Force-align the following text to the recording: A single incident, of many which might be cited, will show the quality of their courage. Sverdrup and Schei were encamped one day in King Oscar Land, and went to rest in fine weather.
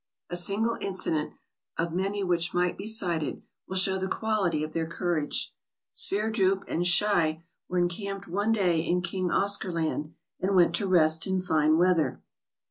A 0.31 0.35
single 0.35 0.79
incident, 0.81 1.33
of 1.77 1.93
many 1.93 2.23
which 2.23 2.55
might 2.55 2.75
be 2.75 2.87
cited, 2.87 3.43
will 3.67 3.75
show 3.75 3.99
the 3.99 4.07
quality 4.07 4.63
of 4.63 4.73
their 4.73 4.87
courage. 4.87 5.53
Sverdrup 5.93 6.63
and 6.67 6.85
Schei 6.87 7.43
were 7.69 7.77
encamped 7.77 8.27
one 8.27 8.51
day 8.51 8.79
in 8.79 9.03
King 9.03 9.29
Oscar 9.29 9.71
Land, 9.71 10.15
and 10.39 10.55
went 10.55 10.73
to 10.77 10.87
rest 10.87 11.27
in 11.27 11.39
fine 11.39 11.77
weather. 11.77 12.19